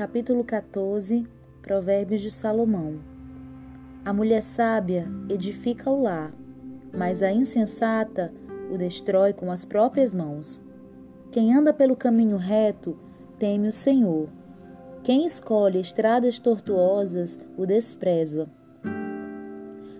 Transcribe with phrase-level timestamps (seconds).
[0.00, 1.26] Capítulo 14
[1.60, 3.00] Provérbios de Salomão
[4.02, 6.32] A mulher sábia edifica o lar,
[6.96, 8.32] mas a insensata
[8.72, 10.62] o destrói com as próprias mãos.
[11.30, 12.96] Quem anda pelo caminho reto
[13.38, 14.30] teme o Senhor.
[15.02, 18.48] Quem escolhe estradas tortuosas o despreza.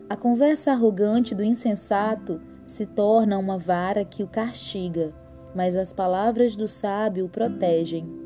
[0.09, 5.13] A conversa arrogante do insensato se torna uma vara que o castiga,
[5.55, 8.20] mas as palavras do sábio o protegem.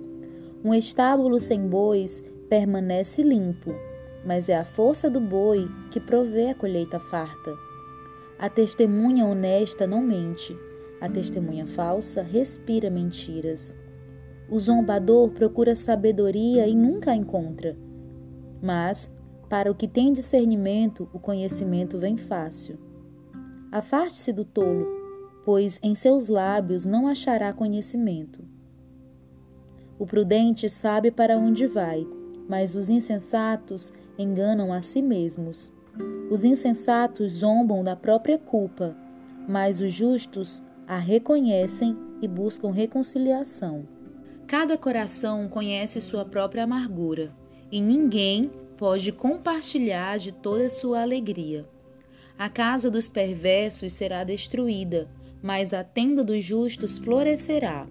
[0.64, 3.74] Um estábulo sem bois permanece limpo,
[4.24, 7.54] mas é a força do boi que provê a colheita farta.
[8.38, 10.56] A testemunha honesta não mente,
[11.02, 13.76] a testemunha falsa respira mentiras.
[14.48, 17.76] O zombador procura sabedoria e nunca a encontra.
[18.62, 19.12] Mas,
[19.50, 22.78] para o que tem discernimento, o conhecimento vem fácil.
[23.70, 24.86] Afaste-se do tolo,
[25.44, 28.53] pois em seus lábios não achará conhecimento.
[29.98, 32.06] O prudente sabe para onde vai,
[32.48, 35.72] mas os insensatos enganam a si mesmos.
[36.30, 38.96] Os insensatos zombam da própria culpa,
[39.48, 43.86] mas os justos a reconhecem e buscam reconciliação.
[44.46, 47.32] Cada coração conhece sua própria amargura,
[47.70, 51.66] e ninguém pode compartilhar de toda sua alegria.
[52.38, 55.08] A casa dos perversos será destruída,
[55.42, 57.86] mas a tenda dos justos florescerá.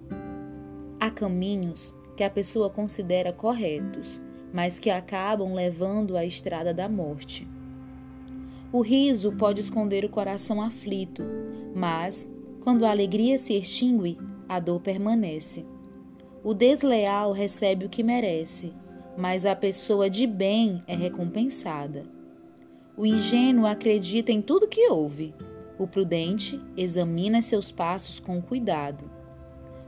[1.04, 4.24] Há caminhos que a pessoa considera corretos,
[4.54, 7.46] mas que acabam levando à estrada da morte.
[8.72, 11.22] O riso pode esconder o coração aflito,
[11.76, 12.26] mas,
[12.62, 15.66] quando a alegria se extingue, a dor permanece.
[16.42, 18.72] O desleal recebe o que merece,
[19.18, 22.06] mas a pessoa de bem é recompensada.
[22.96, 25.36] O ingênuo acredita em tudo que ouve.
[25.78, 29.13] O prudente examina seus passos com cuidado.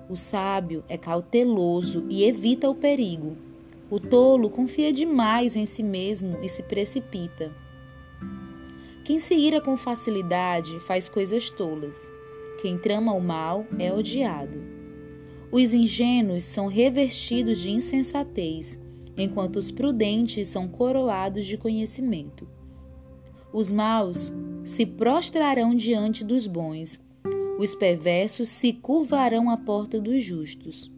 [0.09, 3.35] O sábio é cauteloso e evita o perigo.
[3.89, 7.51] O tolo confia demais em si mesmo e se precipita.
[9.03, 12.11] Quem se ira com facilidade faz coisas tolas.
[12.61, 14.63] Quem trama o mal é odiado.
[15.51, 18.79] Os ingênuos são revestidos de insensatez
[19.17, 22.47] enquanto os prudentes são coroados de conhecimento.
[23.53, 24.33] Os maus
[24.63, 26.99] se prostrarão diante dos bons,
[27.57, 30.91] os perversos se curvarão à porta dos justos.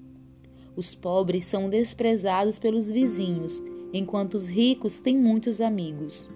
[0.75, 3.61] Os pobres são desprezados pelos vizinhos,
[3.93, 6.27] enquanto os ricos têm muitos amigos.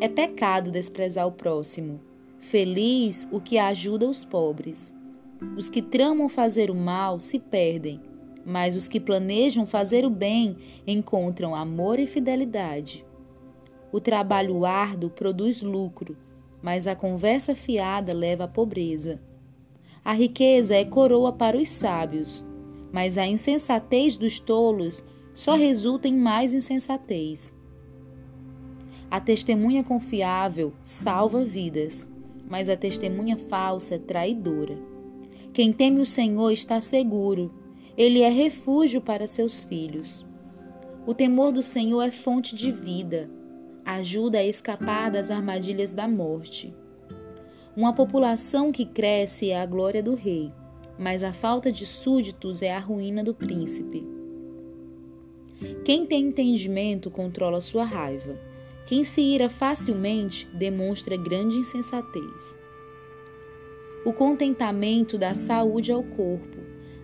[0.00, 2.00] É pecado desprezar o próximo.
[2.38, 4.94] Feliz o que ajuda os pobres.
[5.56, 8.00] Os que tramam fazer o mal se perdem,
[8.44, 13.04] mas os que planejam fazer o bem encontram amor e fidelidade.
[13.92, 16.16] O trabalho árduo produz lucro,
[16.62, 19.20] mas a conversa fiada leva à pobreza.
[20.04, 22.44] A riqueza é coroa para os sábios,
[22.92, 25.04] mas a insensatez dos tolos
[25.34, 27.56] só resulta em mais insensatez.
[29.10, 32.10] A testemunha confiável salva vidas,
[32.48, 34.78] mas a testemunha falsa é traidora.
[35.52, 37.52] Quem teme o Senhor está seguro,
[37.96, 40.24] ele é refúgio para seus filhos.
[41.06, 43.28] O temor do Senhor é fonte de vida,
[43.94, 46.74] ajuda a escapar das armadilhas da morte.
[47.76, 50.52] Uma população que cresce é a glória do rei,
[50.98, 54.06] mas a falta de súditos é a ruína do príncipe.
[55.84, 58.38] Quem tem entendimento controla sua raiva.
[58.86, 62.56] Quem se ira facilmente demonstra grande insensatez.
[64.04, 66.58] O contentamento dá saúde ao corpo,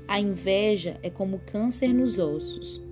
[0.09, 2.83] a inveja é como câncer nos ossos.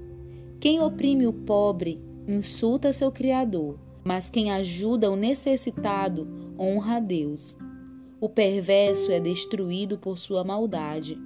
[0.60, 7.56] Quem oprime o pobre insulta seu Criador, mas quem ajuda o necessitado honra a Deus.
[8.20, 11.18] O perverso é destruído por sua maldade,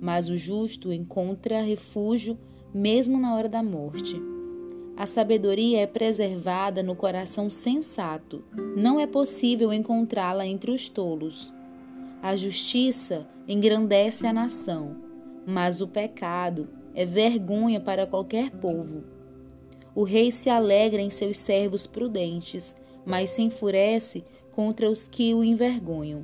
[0.00, 2.38] mas o justo encontra refúgio
[2.72, 4.20] mesmo na hora da morte.
[4.96, 8.44] A sabedoria é preservada no coração sensato,
[8.76, 11.52] não é possível encontrá-la entre os tolos.
[12.22, 15.06] A justiça engrandece a nação
[15.46, 19.04] mas o pecado é vergonha para qualquer povo.
[19.96, 22.76] O rei se alegra em seus servos prudentes,
[23.06, 24.22] mas se enfurece
[24.52, 26.22] contra os que o envergonham.